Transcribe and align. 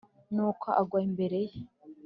Nuko 0.33 0.67
agwa 0.81 0.99
imbere 1.07 1.39
ye 1.49 1.59